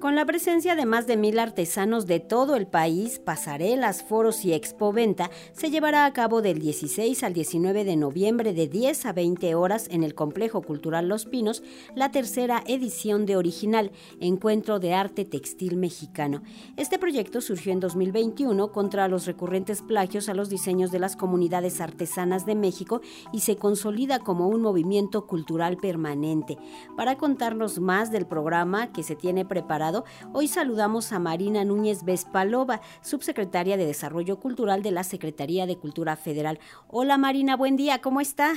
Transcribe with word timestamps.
Con 0.00 0.14
la 0.14 0.24
presencia 0.24 0.76
de 0.76 0.86
más 0.86 1.06
de 1.06 1.18
mil 1.18 1.38
artesanos 1.38 2.06
de 2.06 2.20
todo 2.20 2.56
el 2.56 2.66
país, 2.66 3.18
pasarelas, 3.18 4.02
foros 4.02 4.46
y 4.46 4.54
expoventa, 4.54 5.30
se 5.52 5.68
llevará 5.70 6.06
a 6.06 6.12
cabo 6.14 6.40
del 6.40 6.58
16 6.58 7.22
al 7.22 7.34
19 7.34 7.84
de 7.84 7.96
noviembre 7.96 8.54
de 8.54 8.66
10 8.66 9.04
a 9.04 9.12
20 9.12 9.54
horas 9.54 9.88
en 9.90 10.02
el 10.02 10.14
Complejo 10.14 10.62
Cultural 10.62 11.06
Los 11.06 11.26
Pinos 11.26 11.62
la 11.94 12.10
tercera 12.10 12.64
edición 12.66 13.26
de 13.26 13.36
Original, 13.36 13.92
Encuentro 14.20 14.78
de 14.78 14.94
Arte 14.94 15.26
Textil 15.26 15.76
Mexicano. 15.76 16.42
Este 16.78 16.98
proyecto 16.98 17.42
surgió 17.42 17.70
en 17.70 17.80
2021 17.80 18.72
contra 18.72 19.06
los 19.06 19.26
recurrentes 19.26 19.82
plagios 19.82 20.30
a 20.30 20.34
los 20.34 20.48
diseños 20.48 20.90
de 20.92 20.98
las 20.98 21.14
comunidades 21.14 21.78
artesanas 21.78 22.46
de 22.46 22.54
México 22.54 23.02
y 23.34 23.40
se 23.40 23.56
consolida 23.56 24.20
como 24.20 24.48
un 24.48 24.62
movimiento 24.62 25.26
cultural 25.26 25.76
permanente. 25.76 26.56
Para 26.96 27.18
contarnos 27.18 27.80
más 27.80 28.10
del 28.10 28.24
programa 28.24 28.94
que 28.94 29.02
se 29.02 29.14
tiene 29.14 29.44
preparado, 29.44 29.89
hoy 30.32 30.48
saludamos 30.48 31.12
a 31.12 31.18
Marina 31.18 31.64
Núñez 31.64 32.04
Vespalova, 32.04 32.80
subsecretaria 33.00 33.76
de 33.76 33.86
Desarrollo 33.86 34.38
Cultural 34.38 34.82
de 34.82 34.90
la 34.90 35.04
Secretaría 35.04 35.66
de 35.66 35.76
Cultura 35.76 36.16
Federal. 36.16 36.58
Hola 36.88 37.18
Marina, 37.18 37.56
buen 37.56 37.76
día, 37.76 38.00
¿cómo 38.00 38.20
está? 38.20 38.52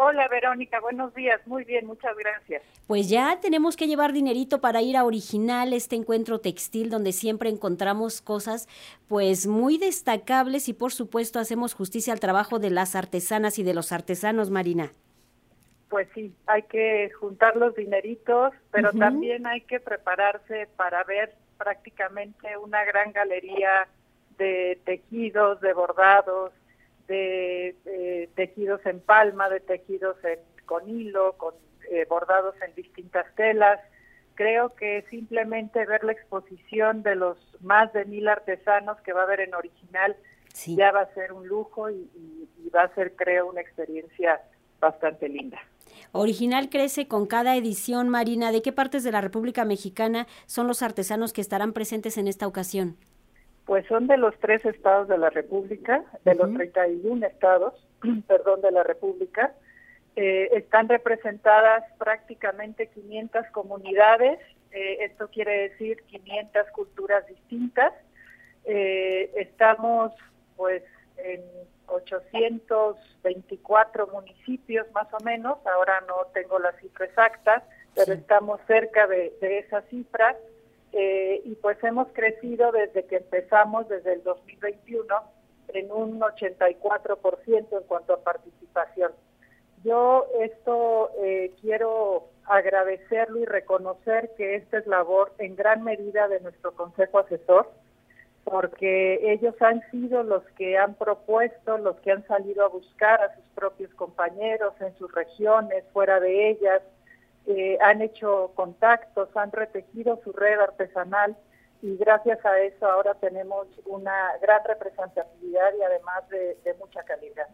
Hola 0.00 0.28
Verónica, 0.28 0.78
buenos 0.80 1.12
días, 1.14 1.40
muy 1.46 1.64
bien, 1.64 1.84
muchas 1.84 2.16
gracias. 2.16 2.62
Pues 2.86 3.08
ya 3.08 3.40
tenemos 3.40 3.76
que 3.76 3.88
llevar 3.88 4.12
dinerito 4.12 4.60
para 4.60 4.80
ir 4.80 4.96
a 4.96 5.04
Original, 5.04 5.72
este 5.72 5.96
encuentro 5.96 6.40
textil 6.40 6.88
donde 6.88 7.10
siempre 7.12 7.50
encontramos 7.50 8.20
cosas 8.22 8.68
pues 9.08 9.48
muy 9.48 9.76
destacables 9.76 10.68
y 10.68 10.72
por 10.72 10.92
supuesto 10.92 11.40
hacemos 11.40 11.74
justicia 11.74 12.12
al 12.12 12.20
trabajo 12.20 12.60
de 12.60 12.70
las 12.70 12.94
artesanas 12.94 13.58
y 13.58 13.64
de 13.64 13.74
los 13.74 13.90
artesanos, 13.90 14.50
Marina 14.50 14.92
pues 15.88 16.08
sí, 16.14 16.34
hay 16.46 16.62
que 16.64 17.10
juntar 17.10 17.56
los 17.56 17.74
dineritos, 17.74 18.52
pero 18.70 18.92
también 18.92 19.46
hay 19.46 19.62
que 19.62 19.80
prepararse 19.80 20.68
para 20.76 21.02
ver 21.04 21.34
prácticamente 21.56 22.56
una 22.56 22.84
gran 22.84 23.12
galería 23.12 23.88
de 24.36 24.80
tejidos, 24.84 25.60
de 25.60 25.72
bordados, 25.72 26.52
de, 27.06 28.28
tejidos 28.34 28.84
en 28.86 29.00
palma, 29.00 29.48
de 29.48 29.60
tejidos 29.60 30.16
con 30.66 30.88
hilo, 30.88 31.34
con 31.38 31.54
eh, 31.90 32.06
bordados 32.08 32.54
en 32.60 32.74
distintas 32.74 33.26
telas. 33.34 33.80
Creo 34.34 34.74
que 34.74 35.04
simplemente 35.10 35.84
ver 35.86 36.04
la 36.04 36.12
exposición 36.12 37.02
de 37.02 37.16
los 37.16 37.38
más 37.60 37.92
de 37.92 38.04
mil 38.04 38.28
artesanos 38.28 39.00
que 39.00 39.12
va 39.12 39.22
a 39.22 39.24
haber 39.24 39.40
en 39.40 39.54
original 39.54 40.16
ya 40.66 40.92
va 40.92 41.02
a 41.02 41.14
ser 41.14 41.32
un 41.32 41.46
lujo 41.46 41.90
y 41.90 42.08
va 42.74 42.82
a 42.82 42.94
ser, 42.94 43.14
creo, 43.16 43.48
una 43.48 43.60
experiencia 43.60 44.40
bastante 44.80 45.28
linda. 45.28 45.58
Original 46.12 46.68
crece 46.70 47.06
con 47.06 47.26
cada 47.26 47.56
edición, 47.56 48.08
Marina. 48.08 48.52
¿De 48.52 48.62
qué 48.62 48.72
partes 48.72 49.04
de 49.04 49.12
la 49.12 49.20
República 49.20 49.64
Mexicana 49.64 50.26
son 50.46 50.66
los 50.66 50.82
artesanos 50.82 51.32
que 51.32 51.40
estarán 51.40 51.72
presentes 51.72 52.18
en 52.18 52.28
esta 52.28 52.46
ocasión? 52.46 52.96
Pues 53.66 53.86
son 53.86 54.06
de 54.06 54.16
los 54.16 54.34
tres 54.38 54.64
estados 54.64 55.08
de 55.08 55.18
la 55.18 55.30
República, 55.30 56.02
de 56.24 56.34
los 56.34 56.52
31 56.54 57.26
estados, 57.26 57.74
perdón, 58.26 58.62
de 58.62 58.70
la 58.70 58.82
República. 58.82 59.52
Eh, 60.16 60.48
están 60.52 60.88
representadas 60.88 61.84
prácticamente 61.98 62.88
500 62.88 63.46
comunidades, 63.52 64.40
eh, 64.72 64.98
esto 65.04 65.28
quiere 65.28 65.68
decir 65.68 66.02
500 66.08 66.70
culturas 66.72 67.26
distintas. 67.26 67.92
Eh, 68.64 69.30
estamos 69.36 70.12
pues 70.56 70.82
en 71.18 71.40
824 71.88 74.06
municipios 74.08 74.90
más 74.92 75.06
o 75.12 75.18
menos, 75.24 75.58
ahora 75.66 76.02
no 76.06 76.26
tengo 76.32 76.58
la 76.58 76.72
cifra 76.80 77.06
exacta, 77.06 77.62
pero 77.94 78.12
estamos 78.12 78.60
cerca 78.66 79.06
de, 79.06 79.32
esa 79.40 79.80
cifra 79.82 80.36
eh, 80.92 81.40
y 81.44 81.54
pues 81.56 81.82
hemos 81.84 82.08
crecido 82.12 82.72
desde 82.72 83.04
que 83.06 83.16
empezamos, 83.16 83.88
desde 83.88 84.14
el 84.14 84.22
2021, 84.22 85.04
en 85.68 85.92
un 85.92 86.20
84% 86.20 87.66
en 87.72 87.82
cuanto 87.86 88.14
a 88.14 88.22
participación. 88.22 89.12
Yo 89.84 90.26
esto 90.40 91.10
eh, 91.22 91.52
quiero 91.60 92.28
agradecerlo 92.44 93.40
y 93.40 93.44
reconocer 93.44 94.30
que 94.36 94.56
esta 94.56 94.78
es 94.78 94.86
labor 94.86 95.34
en 95.38 95.54
gran 95.54 95.84
medida 95.84 96.28
de 96.28 96.40
nuestro 96.40 96.72
Consejo 96.72 97.18
Asesor, 97.18 97.70
porque 98.50 99.32
ellos 99.32 99.54
han 99.60 99.82
sido 99.90 100.22
los 100.22 100.42
que 100.56 100.78
han 100.78 100.94
propuesto, 100.94 101.78
los 101.78 101.96
que 102.00 102.12
han 102.12 102.26
salido 102.26 102.64
a 102.64 102.68
buscar 102.68 103.20
a 103.22 103.34
sus 103.34 103.44
propios 103.54 103.92
compañeros 103.94 104.74
en 104.80 104.96
sus 104.98 105.12
regiones, 105.12 105.84
fuera 105.92 106.20
de 106.20 106.50
ellas, 106.50 106.82
eh, 107.46 107.78
han 107.80 108.02
hecho 108.02 108.52
contactos, 108.54 109.28
han 109.36 109.52
retejido 109.52 110.20
su 110.22 110.32
red 110.32 110.58
artesanal 110.60 111.36
y 111.82 111.96
gracias 111.96 112.44
a 112.44 112.60
eso 112.60 112.86
ahora 112.86 113.14
tenemos 113.14 113.66
una 113.86 114.36
gran 114.42 114.60
representatividad 114.64 115.70
y 115.78 115.82
además 115.82 116.28
de, 116.28 116.58
de 116.64 116.74
mucha 116.74 117.02
calidad. 117.04 117.46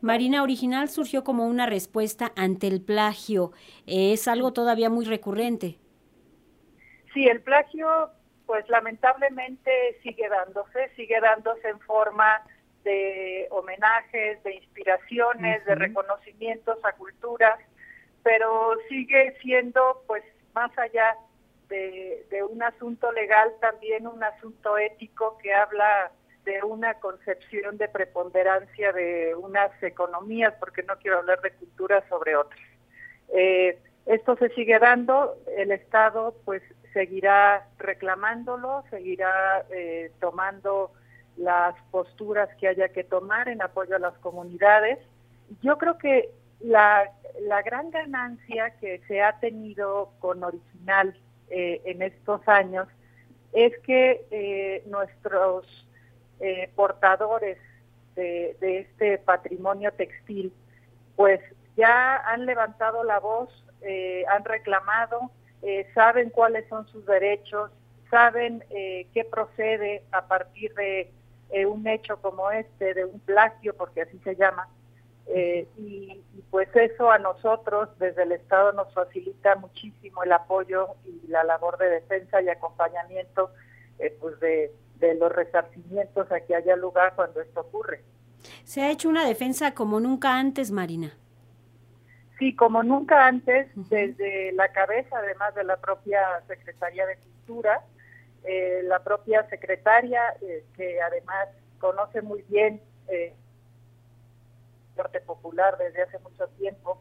Marina 0.00 0.42
Original 0.42 0.88
surgió 0.88 1.24
como 1.24 1.46
una 1.46 1.66
respuesta 1.66 2.32
ante 2.36 2.66
el 2.66 2.80
plagio. 2.80 3.52
Es 3.86 4.28
algo 4.28 4.52
todavía 4.52 4.88
muy 4.88 5.04
recurrente. 5.04 5.78
Sí, 7.12 7.26
el 7.26 7.40
plagio 7.40 8.10
pues 8.46 8.68
lamentablemente 8.68 9.98
sigue 10.02 10.28
dándose, 10.28 10.88
sigue 10.96 11.20
dándose 11.20 11.68
en 11.68 11.80
forma 11.80 12.42
de 12.84 13.48
homenajes, 13.50 14.42
de 14.44 14.54
inspiraciones, 14.54 15.64
de 15.64 15.74
reconocimientos 15.74 16.78
a 16.84 16.92
culturas, 16.92 17.58
pero 18.22 18.76
sigue 18.88 19.36
siendo 19.42 20.02
pues 20.06 20.22
más 20.54 20.76
allá 20.78 21.16
de, 21.68 22.24
un 22.48 22.62
asunto 22.62 23.10
legal, 23.12 23.52
también 23.60 24.06
un 24.06 24.22
asunto 24.22 24.78
ético 24.78 25.36
que 25.38 25.52
habla 25.52 26.12
de 26.44 26.62
una 26.62 26.94
concepción 26.94 27.76
de 27.76 27.88
preponderancia 27.88 28.92
de 28.92 29.34
unas 29.34 29.70
economías, 29.82 30.54
porque 30.60 30.84
no 30.84 30.96
quiero 30.98 31.18
hablar 31.18 31.40
de 31.40 31.50
cultura 31.52 32.04
sobre 32.08 32.36
otras. 32.36 32.60
Eh, 33.34 33.78
esto 34.06 34.36
se 34.36 34.48
sigue 34.50 34.78
dando, 34.78 35.36
el 35.56 35.72
Estado 35.72 36.36
pues 36.44 36.62
seguirá 36.96 37.68
reclamándolo, 37.76 38.82
seguirá 38.88 39.66
eh, 39.68 40.12
tomando 40.18 40.92
las 41.36 41.74
posturas 41.90 42.48
que 42.58 42.68
haya 42.68 42.88
que 42.88 43.04
tomar 43.04 43.50
en 43.50 43.60
apoyo 43.60 43.96
a 43.96 43.98
las 43.98 44.14
comunidades. 44.20 44.98
Yo 45.60 45.76
creo 45.76 45.98
que 45.98 46.30
la, 46.60 47.12
gran 47.66 47.90
ganancia 47.90 48.70
que 48.80 49.02
se 49.08 49.20
ha 49.22 49.38
tenido 49.40 50.14
con 50.20 50.42
Original 50.42 51.14
eh, 51.50 51.82
en 51.84 52.00
estos 52.00 52.40
años 52.48 52.88
es 53.52 53.78
que 53.80 54.26
eh, 54.30 54.82
nuestros 54.86 55.66
portadores 56.74 57.58
de, 58.14 58.56
de, 58.60 58.80
este 58.80 59.18
patrimonio 59.18 59.90
textil, 59.92 60.52
pues 61.14 61.40
ya 61.76 62.16
han 62.16 62.44
levantado 62.44 63.04
la 63.04 63.20
voz, 63.20 63.48
han 64.28 64.44
reclamado, 64.44 65.30
eh, 65.66 65.84
saben 65.94 66.30
cuáles 66.30 66.68
son 66.68 66.86
sus 66.86 67.04
derechos, 67.06 67.72
saben 68.08 68.62
eh, 68.70 69.08
qué 69.12 69.24
procede 69.24 70.04
a 70.12 70.28
partir 70.28 70.72
de 70.74 71.10
eh, 71.50 71.66
un 71.66 71.88
hecho 71.88 72.22
como 72.22 72.52
este, 72.52 72.94
de 72.94 73.04
un 73.04 73.18
plagio, 73.18 73.74
porque 73.74 74.02
así 74.02 74.16
se 74.22 74.36
llama. 74.36 74.68
Y, 75.76 76.22
pues 76.52 76.68
eso 76.76 77.10
a 77.10 77.18
nosotros 77.18 77.88
desde 77.98 78.22
el 78.22 78.30
Estado 78.30 78.72
nos 78.72 78.94
facilita 78.94 79.56
muchísimo 79.56 80.22
el 80.22 80.30
apoyo 80.30 80.94
y 81.04 81.26
la 81.26 81.42
labor 81.42 81.76
de 81.78 81.90
defensa 81.90 82.40
y 82.40 82.48
acompañamiento 82.48 83.50
pues 84.20 84.38
de, 84.38 84.72
de 85.00 85.14
los 85.16 85.32
resarcimientos 85.32 86.30
a 86.30 86.40
que 86.40 86.54
haya 86.54 86.76
lugar 86.76 87.14
cuando 87.16 87.40
esto 87.40 87.62
ocurre. 87.62 88.04
Se 88.62 88.82
ha 88.82 88.90
hecho 88.92 89.08
una 89.08 89.26
defensa 89.26 89.74
como 89.74 89.98
nunca 89.98 90.38
antes, 90.38 90.70
Marina. 90.70 91.18
Sí, 92.38 92.54
como 92.54 92.82
nunca 92.82 93.26
antes, 93.26 93.68
desde 93.74 94.52
la 94.52 94.68
cabeza, 94.68 95.16
además 95.18 95.54
de 95.54 95.64
la 95.64 95.76
propia 95.78 96.20
Secretaría 96.46 97.06
de 97.06 97.16
Cultura, 97.16 97.82
eh, 98.44 98.82
la 98.84 99.02
propia 99.02 99.48
secretaria, 99.48 100.20
eh, 100.42 100.64
que 100.76 101.00
además 101.00 101.48
conoce 101.78 102.20
muy 102.20 102.42
bien 102.48 102.80
eh, 103.08 103.34
el 104.94 105.00
arte 105.00 105.20
popular 105.20 105.78
desde 105.78 106.02
hace 106.02 106.18
mucho 106.18 106.46
tiempo, 106.58 107.00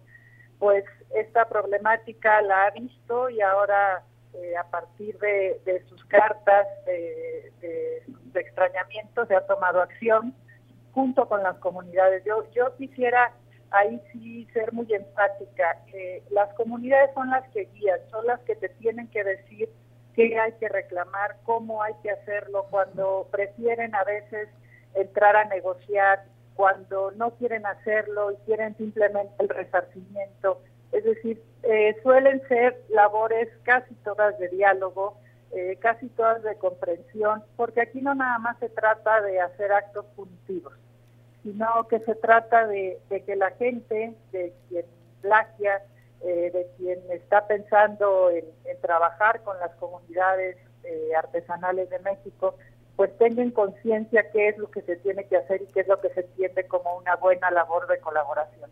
pues 0.58 0.86
esta 1.14 1.50
problemática 1.50 2.42
la 2.42 2.66
ha 2.66 2.72
visto 2.72 3.30
y 3.30 3.42
ahora 3.42 4.04
a 4.60 4.70
partir 4.70 5.18
de, 5.20 5.84
sus 5.88 6.04
cartas 6.06 6.68
de, 6.86 7.54
de, 7.62 8.40
extrañamiento 8.40 9.26
se 9.28 9.36
ha 9.36 9.48
tomado 9.48 9.82
acción 9.82 10.36
junto 10.94 11.28
con 11.30 11.42
las 11.42 11.58
comunidades. 11.60 12.24
Yo, 12.26 12.44
yo 12.52 12.76
quisiera 12.76 13.32
ahí 13.72 14.02
sí 14.12 14.48
ser 14.54 14.72
muy 14.74 14.88
enfática. 14.94 15.78
las 16.30 16.54
comunidades 16.54 17.12
son 17.14 17.30
las 17.30 17.48
que 17.50 17.66
guían, 17.74 18.00
son 18.12 18.26
las 18.28 18.40
que 18.42 18.56
te 18.56 18.70
tienen 18.70 19.08
que 19.10 19.24
decir 19.24 19.70
qué 20.16 20.40
hay 20.40 20.54
que 20.54 20.70
reclamar, 20.70 21.38
cómo 21.44 21.84
hay 21.84 21.94
que 22.02 22.12
hacerlo, 22.12 22.68
cuando 22.70 23.28
prefieren 23.32 23.94
a 23.96 24.04
veces 24.04 24.50
entrar 24.94 25.36
a 25.36 25.46
negociar, 25.46 26.24
cuando 26.56 27.12
no 27.12 27.32
quieren 27.32 27.66
hacerlo 27.66 28.32
y 28.32 28.36
quieren 28.46 28.78
simplemente 28.78 29.34
el 29.40 29.50
resarcimiento. 29.50 30.62
Es 30.94 31.04
decir, 31.04 31.42
eh, 31.64 31.98
suelen 32.02 32.42
ser 32.48 32.82
labores 32.90 33.50
casi 33.64 33.94
todas 33.96 34.40
de 34.40 34.48
diálogo 34.48 35.18
eh, 35.56 35.78
casi 35.80 36.10
todas 36.10 36.44
de 36.44 36.56
comprensión, 36.58 37.42
porque 37.56 37.80
aquí 37.80 38.02
no 38.02 38.14
nada 38.14 38.40
más 38.40 38.60
se 38.60 38.68
trata 38.68 39.22
de 39.22 39.40
hacer 39.40 39.72
actos 39.72 40.06
punitivos, 40.14 40.74
sino 41.46 41.88
que 41.88 42.00
se 42.00 42.16
trata 42.16 42.66
de, 42.66 43.00
que 43.08 43.36
la 43.36 43.52
gente, 43.52 44.16
de 44.32 44.52
quien 44.68 44.86
plagia, 45.22 45.84
eh, 46.24 46.50
de 46.52 46.68
quien 46.76 47.00
está 47.12 47.46
pensando 47.46 48.32
en, 48.32 48.46
trabajar 48.82 49.42
con 49.44 49.58
las 49.60 49.72
comunidades 49.76 50.58
eh, 50.84 51.10
artesanales 51.16 51.88
de 51.92 52.00
México, 52.00 52.56
pues 52.96 53.16
tengan 53.20 53.52
conciencia 53.52 54.32
qué 54.32 54.50
es 54.50 54.58
lo 54.58 54.72
que 54.72 54.82
se 54.82 54.96
tiene 54.96 55.26
que 55.26 55.38
hacer 55.38 55.62
y 55.62 55.68
qué 55.68 55.82
es 55.82 55.88
lo 55.88 56.02
que 56.02 56.10
se 56.10 56.22
entiende 56.22 56.66
como 56.68 56.98
una 56.98 57.16
buena 57.16 57.52
labor 57.52 57.88
de 57.88 58.00
colaboración. 58.00 58.72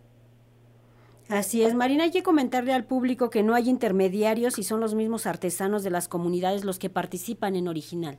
Así 1.30 1.64
es, 1.64 1.76
Marina, 1.76 2.06
hay 2.06 2.12
que 2.12 2.24
comentarle 2.24 2.74
al 2.74 2.86
público 2.86 3.30
que 3.30 3.44
no 3.44 3.54
hay 3.54 3.70
intermediarios 3.70 4.58
y 4.58 4.64
son 4.64 4.80
los 4.80 4.96
mismos 4.96 5.28
artesanos 5.28 5.84
de 5.84 5.92
las 5.92 6.08
comunidades 6.08 6.66
los 6.66 6.80
que 6.80 6.90
participan 6.90 7.56
en 7.56 7.68
Original. 7.68 8.18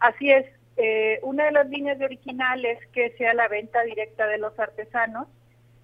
Así 0.00 0.30
es, 0.30 0.46
eh, 0.76 1.20
una 1.22 1.44
de 1.44 1.52
las 1.52 1.68
líneas 1.68 1.98
de 1.98 2.06
Original 2.06 2.64
es 2.64 2.86
que 2.88 3.10
sea 3.18 3.34
la 3.34 3.48
venta 3.48 3.82
directa 3.82 4.26
de 4.26 4.38
los 4.38 4.58
artesanos 4.58 5.28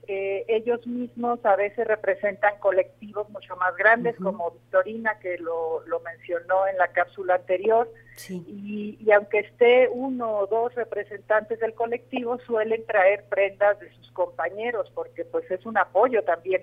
ellos 0.09 0.87
mismos 0.87 1.45
a 1.45 1.55
veces 1.57 1.87
representan 1.87 2.59
colectivos 2.61 3.29
mucho 3.29 3.57
más 3.57 3.77
grandes, 3.77 4.17
como 4.17 4.53
Victorina, 4.53 5.19
que 5.19 5.37
lo, 5.39 5.83
mencionó 6.03 6.67
en 6.67 6.79
la 6.79 6.89
cápsula 6.89 7.35
anterior, 7.35 7.93
y, 8.29 8.99
aunque 9.13 9.41
esté 9.41 9.89
uno 9.91 10.39
o 10.39 10.47
dos 10.47 10.75
representantes 10.75 11.61
del 11.61 11.75
colectivo, 11.75 12.39
suelen 12.47 12.85
traer 12.87 13.25
prendas 13.29 13.79
de 13.81 13.93
sus 13.97 14.11
compañeros, 14.13 14.91
porque 14.95 15.25
pues 15.27 15.49
es 15.51 15.67
un 15.67 15.77
apoyo 15.77 16.25
también 16.25 16.63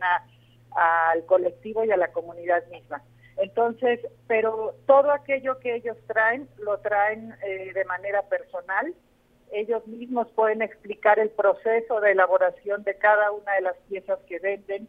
al 0.71 1.25
colectivo 1.25 1.83
y 1.83 1.91
a 1.91 1.97
la 1.97 2.11
comunidad 2.11 2.65
misma. 2.71 3.03
Entonces, 3.37 3.99
pero 4.27 4.75
todo 4.85 5.11
aquello 5.11 5.59
que 5.59 5.75
ellos 5.75 5.97
traen, 6.07 6.47
lo 6.57 6.79
traen 6.79 7.33
eh, 7.43 7.71
de 7.73 7.85
manera 7.85 8.23
personal, 8.23 8.93
ellos 9.51 9.85
mismos 9.87 10.27
pueden 10.31 10.61
explicar 10.61 11.19
el 11.19 11.29
proceso 11.29 11.99
de 12.01 12.11
elaboración 12.11 12.83
de 12.83 12.95
cada 12.95 13.31
una 13.31 13.53
de 13.53 13.61
las 13.61 13.77
piezas 13.89 14.19
que 14.27 14.39
venden 14.39 14.87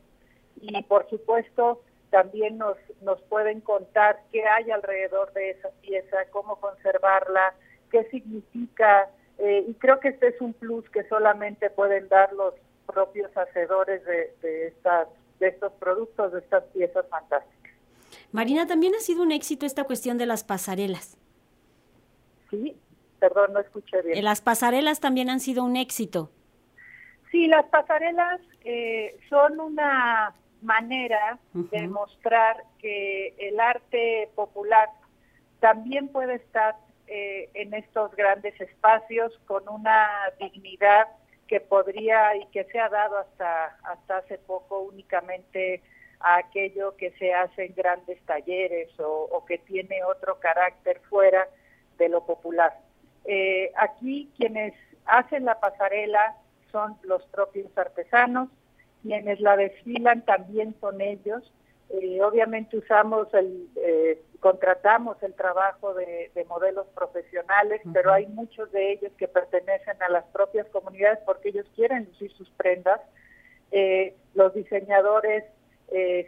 y 0.61 0.83
por 0.85 1.09
supuesto 1.11 1.83
también 2.11 2.57
nos, 2.57 2.77
nos 3.03 3.21
pueden 3.23 3.61
contar 3.61 4.21
qué 4.33 4.45
hay 4.47 4.71
alrededor 4.71 5.33
de 5.35 5.51
esa 5.51 5.71
pieza, 5.83 6.17
cómo 6.31 6.57
conservarla, 6.57 7.55
qué 7.91 8.05
significa 8.05 9.11
eh, 9.39 9.65
y 9.69 9.75
creo 9.75 10.01
que 10.01 10.09
este 10.09 10.29
es 10.29 10.41
un 10.41 10.55
plus 10.55 10.89
que 10.91 11.07
solamente 11.09 11.69
pueden 11.69 12.09
dar 12.09 12.33
los 12.33 12.55
propios 12.87 13.31
hacedores 13.37 14.05
de, 14.05 14.35
de, 14.41 14.69
estas, 14.69 15.09
de 15.41 15.49
estos 15.49 15.73
productos, 15.75 16.33
de 16.33 16.39
estas 16.39 16.65
piezas 16.65 17.07
fantásticas. 17.09 17.56
Marina, 18.37 18.67
también 18.67 18.95
ha 18.95 19.01
sido 19.01 19.23
un 19.23 19.33
éxito 19.33 19.65
esta 19.65 19.85
cuestión 19.85 20.19
de 20.19 20.27
las 20.27 20.45
pasarelas. 20.45 21.17
Sí, 22.51 22.77
Perdón, 23.19 23.55
no 23.55 23.61
escuché 23.61 24.03
bien. 24.03 24.23
Las 24.23 24.43
pasarelas 24.43 25.01
también 25.01 25.31
han 25.31 25.41
sido 25.41 25.65
un 25.65 25.77
éxito. 25.77 26.31
Sí, 27.31 27.47
las 27.47 27.65
pasarelas 27.67 28.41
eh, 28.63 29.19
son 29.31 29.59
una 29.59 30.35
manera 30.61 31.39
de 31.55 31.89
mostrar 31.89 32.63
que 32.79 33.35
el 33.39 33.59
arte 33.59 34.29
popular 34.35 34.91
también 35.61 36.09
puede 36.09 36.35
estar 36.35 36.77
eh, 37.07 37.49
en 37.55 37.73
estos 37.73 38.15
grandes 38.17 38.61
espacios 38.61 39.33
con 39.47 39.67
una 39.67 40.09
dignidad 40.39 41.09
que 41.49 41.61
podría 41.61 42.37
y 42.37 42.47
que 42.49 42.65
se 42.65 42.79
ha 42.79 42.91
dado 42.91 43.19
hasta, 43.19 43.79
hasta 43.85 44.19
hace 44.19 44.37
poco 44.39 44.81
únicamente 44.81 45.83
a 46.21 46.37
aquello 46.39 46.97
que 46.97 47.11
se 47.13 47.35
hace 47.35 47.67
en 47.67 47.75
grandes 47.75 48.21
talleres 48.27 48.89
o 48.99 49.45
que 49.47 49.59
tiene 49.59 50.03
otro 50.05 50.39
carácter 50.41 51.01
fuera 51.09 51.49
de 51.99 52.09
lo 52.09 52.25
popular. 52.25 52.73
Eh, 53.27 53.73
aquí 53.77 54.31
quienes 54.37 54.73
hacen 55.05 55.45
la 55.45 55.59
pasarela 55.59 56.37
son 56.71 56.97
los 57.03 57.23
propios 57.27 57.67
artesanos, 57.77 58.49
quienes 59.03 59.41
la 59.41 59.57
desfilan 59.57 60.25
también 60.25 60.75
son 60.81 61.01
ellos. 61.01 61.43
Eh, 61.91 62.21
obviamente 62.23 62.77
usamos 62.77 63.33
el, 63.35 63.69
eh, 63.77 64.21
contratamos 64.41 65.21
el 65.23 65.35
trabajo 65.35 65.95
de, 65.95 66.31
modelos 66.49 66.87
profesionales, 66.95 67.81
pero 67.93 68.13
hay 68.13 68.27
muchos 68.27 68.71
de 68.71 68.93
ellos 68.93 69.13
que 69.19 69.27
pertenecen 69.27 70.01
a 70.01 70.09
las 70.09 70.25
propias 70.27 70.67
comunidades 70.69 71.19
porque 71.27 71.49
ellos 71.49 71.67
quieren 71.75 72.05
lucir 72.05 72.33
sus 72.33 72.49
prendas. 72.51 73.01
los 74.35 74.55
diseñadores 74.55 75.45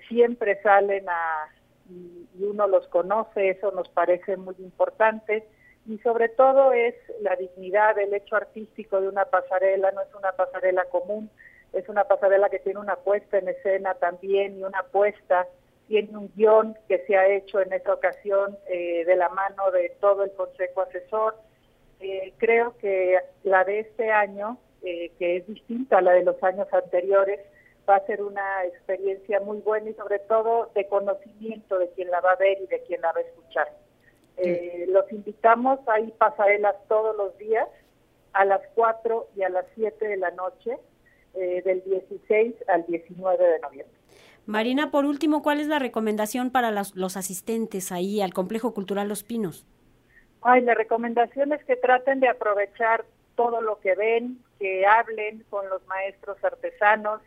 siempre 0.08 0.60
salen 0.62 1.08
a 1.08 1.48
y 1.90 2.44
uno 2.44 2.66
los 2.66 2.86
conoce, 2.88 3.50
eso 3.50 3.70
nos 3.72 3.88
parece 3.88 4.36
muy 4.36 4.54
importante 4.58 5.46
y 5.86 5.98
sobre 5.98 6.28
todo 6.28 6.72
es 6.72 6.94
la 7.22 7.34
dignidad 7.36 7.96
del 7.96 8.12
hecho 8.12 8.36
artístico 8.36 9.00
de 9.00 9.08
una 9.08 9.24
pasarela, 9.24 9.90
no 9.92 10.02
es 10.02 10.14
una 10.14 10.32
pasarela 10.32 10.84
común, 10.86 11.30
es 11.72 11.88
una 11.88 12.04
pasarela 12.04 12.50
que 12.50 12.58
tiene 12.58 12.78
una 12.78 12.96
puesta 12.96 13.38
en 13.38 13.48
escena 13.48 13.94
también 13.94 14.58
y 14.58 14.64
una 14.64 14.82
puesta, 14.82 15.46
tiene 15.86 16.16
un 16.16 16.30
guion 16.36 16.76
que 16.88 16.98
se 17.06 17.16
ha 17.16 17.26
hecho 17.26 17.60
en 17.60 17.72
esta 17.72 17.94
ocasión 17.94 18.58
eh, 18.68 19.04
de 19.06 19.16
la 19.16 19.30
mano 19.30 19.70
de 19.70 19.96
todo 20.00 20.24
el 20.24 20.32
Consejo 20.32 20.82
Asesor. 20.82 21.36
Eh, 22.00 22.34
creo 22.36 22.76
que 22.76 23.18
la 23.42 23.64
de 23.64 23.80
este 23.80 24.10
año, 24.10 24.58
eh, 24.82 25.10
que 25.18 25.38
es 25.38 25.46
distinta 25.46 25.98
a 25.98 26.02
la 26.02 26.12
de 26.12 26.24
los 26.24 26.40
años 26.42 26.68
anteriores, 26.70 27.40
va 27.88 27.96
a 27.96 28.06
ser 28.06 28.22
una 28.22 28.64
experiencia 28.64 29.40
muy 29.40 29.58
buena 29.58 29.90
y 29.90 29.94
sobre 29.94 30.18
todo 30.20 30.70
de 30.74 30.86
conocimiento 30.88 31.78
de 31.78 31.88
quien 31.90 32.10
la 32.10 32.20
va 32.20 32.32
a 32.32 32.36
ver 32.36 32.58
y 32.60 32.66
de 32.66 32.82
quien 32.82 33.00
la 33.00 33.12
va 33.12 33.20
a 33.20 33.22
escuchar. 33.22 33.68
Eh, 34.36 34.86
los 34.88 35.10
invitamos, 35.10 35.80
hay 35.88 36.12
pasarelas 36.12 36.76
todos 36.88 37.16
los 37.16 37.36
días, 37.38 37.68
a 38.32 38.44
las 38.44 38.60
4 38.74 39.28
y 39.36 39.42
a 39.42 39.48
las 39.48 39.64
7 39.74 40.06
de 40.06 40.16
la 40.16 40.30
noche, 40.30 40.76
eh, 41.34 41.62
del 41.64 41.82
16 41.84 42.54
al 42.68 42.86
19 42.86 43.44
de 43.44 43.58
noviembre. 43.60 43.98
Marina, 44.46 44.90
por 44.90 45.04
último, 45.04 45.42
¿cuál 45.42 45.60
es 45.60 45.66
la 45.66 45.78
recomendación 45.78 46.50
para 46.50 46.70
los, 46.70 47.16
asistentes 47.16 47.92
ahí 47.92 48.20
al 48.20 48.32
Complejo 48.32 48.72
Cultural 48.72 49.08
Los 49.08 49.22
Pinos? 49.22 49.66
Ay, 50.40 50.62
la 50.62 50.74
recomendación 50.74 51.52
es 51.52 51.62
que 51.64 51.76
traten 51.76 52.20
de 52.20 52.28
aprovechar 52.28 53.04
todo 53.34 53.60
lo 53.60 53.78
que 53.80 53.94
ven, 53.94 54.38
que 54.58 54.86
hablen 54.86 55.44
con 55.50 55.68
los 55.68 55.84
maestros 55.86 56.42
artesanos, 56.42 57.20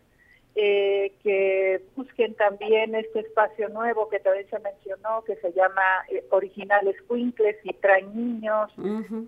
eh, 0.53 1.13
que 1.23 1.81
busquen 1.95 2.35
también 2.35 2.93
este 2.93 3.21
espacio 3.21 3.69
nuevo 3.69 4.09
que 4.09 4.19
también 4.19 4.49
se 4.49 4.59
mencionó, 4.59 5.23
que 5.23 5.37
se 5.37 5.53
llama 5.53 5.81
eh, 6.09 6.25
Originales 6.29 6.97
Quincles 7.07 7.55
y 7.63 7.73
traen 7.73 8.13
niños. 8.13 8.69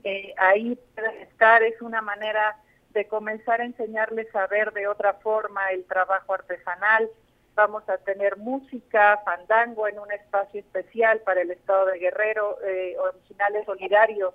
Eh, 0.03 0.33
ahí 0.37 0.77
pueden 0.93 1.21
estar, 1.21 1.63
es 1.63 1.81
una 1.81 2.01
manera 2.01 2.57
de 2.89 3.07
comenzar 3.07 3.61
a 3.61 3.65
enseñarles 3.65 4.35
a 4.35 4.47
ver 4.47 4.73
de 4.73 4.87
otra 4.87 5.13
forma 5.13 5.71
el 5.71 5.85
trabajo 5.85 6.33
artesanal. 6.33 7.09
Vamos 7.55 7.87
a 7.87 7.97
tener 7.99 8.35
música, 8.37 9.21
fandango 9.23 9.87
en 9.87 9.99
un 9.99 10.11
espacio 10.11 10.59
especial 10.59 11.21
para 11.21 11.41
el 11.41 11.51
Estado 11.51 11.85
de 11.85 11.99
Guerrero, 11.99 12.57
Originales 12.99 13.65
Solidario 13.65 14.33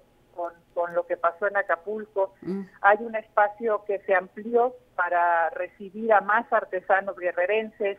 con, 0.75 0.95
lo 0.95 1.07
que 1.07 1.16
pasó 1.16 1.49
en 1.49 1.57
Acapulco. 1.57 2.35
Mm. 2.42 2.62
Hay 2.83 2.99
un 3.00 3.14
espacio 3.16 3.85
que 3.87 3.99
se 4.00 4.14
amplió 4.14 4.75
para 4.95 5.50
recibir 5.50 6.12
a 6.12 6.21
más 6.21 6.50
artesanos 6.52 7.16
guerrerenses, 7.16 7.99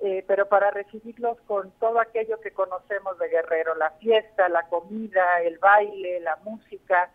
eh, 0.00 0.24
pero 0.26 0.48
para 0.48 0.70
recibirlos 0.70 1.38
con 1.46 1.72
todo 1.72 2.00
aquello 2.00 2.40
que 2.40 2.52
conocemos 2.52 3.18
de 3.18 3.28
Guerrero, 3.28 3.74
la 3.74 3.90
fiesta, 3.92 4.48
la 4.48 4.62
comida, 4.68 5.42
el 5.42 5.58
baile, 5.58 6.20
la 6.20 6.36
música. 6.44 7.10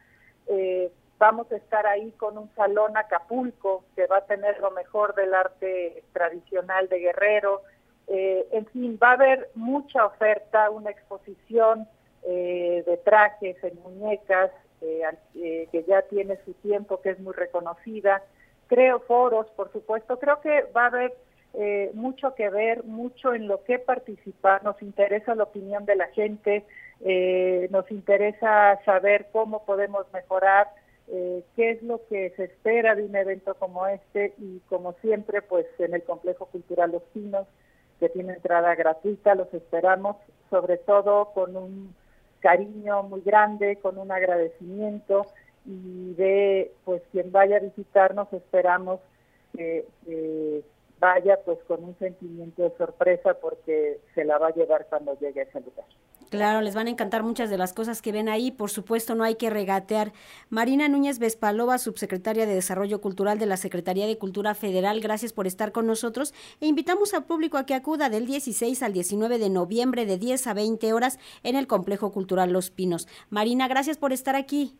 Eh, 0.47 0.91
vamos 1.17 1.49
a 1.51 1.55
estar 1.55 1.87
ahí 1.87 2.11
con 2.13 2.37
un 2.37 2.53
salón 2.55 2.97
Acapulco 2.97 3.85
que 3.95 4.07
va 4.07 4.17
a 4.17 4.25
tener 4.25 4.59
lo 4.59 4.71
mejor 4.71 5.15
del 5.15 5.33
arte 5.33 6.03
tradicional 6.11 6.89
de 6.89 6.99
Guerrero. 6.99 7.61
Eh, 8.07 8.47
en 8.51 8.65
fin, 8.67 8.99
va 9.01 9.11
a 9.11 9.13
haber 9.13 9.49
mucha 9.55 10.05
oferta, 10.05 10.69
una 10.69 10.91
exposición 10.91 11.87
de 12.27 12.99
trajes 13.05 13.55
en 13.63 13.79
muñecas, 13.83 14.49
eh, 15.35 15.67
que 15.71 15.83
ya 15.83 16.01
tiene 16.03 16.37
su 16.45 16.53
tiempo, 16.53 17.01
que 17.01 17.11
es 17.11 17.19
muy 17.19 17.33
reconocida. 17.33 18.23
Creo 18.67 18.99
foros, 18.99 19.47
por 19.55 19.71
supuesto. 19.71 20.19
Creo 20.19 20.41
que 20.41 20.63
va 20.75 20.83
a 20.83 20.87
haber 20.87 21.13
eh, 21.53 21.91
mucho 21.93 22.35
que 22.35 22.49
ver, 22.49 22.83
mucho 22.83 23.33
en 23.33 23.47
lo 23.47 23.63
que 23.63 23.79
participar. 23.79 24.63
Nos 24.63 24.81
interesa 24.81 25.35
la 25.35 25.43
opinión 25.43 25.85
de 25.85 25.95
la 25.95 26.07
gente, 26.07 26.65
eh, 27.01 27.67
nos 27.71 27.89
interesa 27.91 28.79
saber 28.85 29.27
cómo 29.31 29.65
podemos 29.65 30.05
mejorar, 30.13 30.67
qué 31.07 31.69
es 31.69 31.83
lo 31.83 32.01
que 32.07 32.31
se 32.31 32.45
espera 32.45 32.95
de 32.95 33.03
un 33.03 33.15
evento 33.15 33.53
como 33.53 33.85
este 33.85 34.33
y 34.39 34.59
como 34.67 34.93
siempre, 35.01 35.43
pues 35.43 35.67
en 35.77 35.93
el 35.93 36.01
Complejo 36.01 36.47
Cultural 36.47 36.93
Los 36.93 37.03
Pinos, 37.13 37.45
que 37.99 38.09
tiene 38.09 38.33
entrada 38.33 38.73
gratuita, 38.73 39.35
los 39.35 39.53
esperamos, 39.53 40.17
sobre 40.49 40.77
todo 40.77 41.31
con 41.33 41.55
un 41.55 41.95
cariño 42.39 43.03
muy 43.03 43.21
grande, 43.21 43.77
con 43.77 43.97
un 43.97 44.11
agradecimiento 44.11 45.25
y 45.65 46.13
de 46.13 46.71
pues 46.83 47.01
quien 47.11 47.31
vaya 47.31 47.57
a 47.57 47.61
visitarnos 47.61 48.31
esperamos 48.33 48.99
que, 49.55 49.85
vaya 50.99 51.39
pues 51.43 51.59
con 51.67 51.83
un 51.83 51.97
sentimiento 51.97 52.63
de 52.63 52.77
sorpresa 52.77 53.33
porque 53.35 53.99
se 54.13 54.23
la 54.23 54.37
va 54.37 54.47
a 54.47 54.53
llevar 54.53 54.85
cuando 54.89 55.17
llegue 55.19 55.41
a 55.41 55.43
ese 55.43 55.59
lugar. 55.59 55.85
Claro, 56.29 56.61
les 56.61 56.75
van 56.75 56.87
a 56.87 56.89
encantar 56.89 57.23
muchas 57.23 57.49
de 57.49 57.57
las 57.57 57.73
cosas 57.73 58.01
que 58.01 58.11
ven 58.11 58.29
ahí. 58.29 58.51
Por 58.51 58.71
supuesto, 58.71 59.15
no 59.15 59.23
hay 59.23 59.35
que 59.35 59.49
regatear. 59.49 60.11
Marina 60.49 60.89
Núñez 60.89 61.19
Vespalova, 61.19 61.77
subsecretaria 61.77 62.45
de 62.45 62.55
Desarrollo 62.55 62.99
Cultural 62.99 63.37
de 63.37 63.45
la 63.45 63.57
Secretaría 63.57 64.07
de 64.07 64.17
Cultura 64.17 64.55
Federal, 64.55 64.99
gracias 65.01 65.33
por 65.33 65.47
estar 65.47 65.71
con 65.71 65.85
nosotros. 65.87 66.33
E 66.61 66.67
invitamos 66.67 67.13
al 67.13 67.25
público 67.25 67.57
a 67.57 67.65
que 67.65 67.75
acuda 67.75 68.09
del 68.09 68.25
16 68.25 68.81
al 68.83 68.93
19 68.93 69.37
de 69.37 69.49
noviembre 69.49 70.05
de 70.05 70.17
10 70.17 70.47
a 70.47 70.53
20 70.53 70.93
horas 70.93 71.19
en 71.43 71.55
el 71.55 71.67
Complejo 71.67 72.11
Cultural 72.11 72.51
Los 72.51 72.71
Pinos. 72.71 73.07
Marina, 73.29 73.67
gracias 73.67 73.97
por 73.97 74.11
estar 74.13 74.35
aquí. 74.35 74.75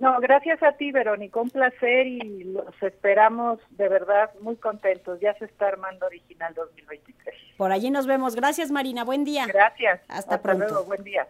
No, 0.00 0.18
gracias 0.20 0.62
a 0.62 0.72
ti, 0.72 0.90
Verónica, 0.90 1.40
un 1.40 1.50
placer 1.50 2.06
y 2.06 2.44
los 2.44 2.82
esperamos 2.82 3.60
de 3.70 3.88
verdad 3.88 4.30
muy 4.40 4.56
contentos. 4.56 5.20
Ya 5.20 5.34
se 5.38 5.44
está 5.44 5.68
armando 5.68 6.06
Original 6.06 6.52
2023. 6.54 7.34
Por 7.56 7.70
allí 7.70 7.90
nos 7.90 8.06
vemos. 8.06 8.34
Gracias, 8.34 8.70
Marina. 8.72 9.04
Buen 9.04 9.24
día. 9.24 9.46
Gracias. 9.46 10.00
Hasta, 10.08 10.42
pronto. 10.42 10.66
Luego. 10.66 10.84
Buen 10.84 11.04
día. 11.04 11.28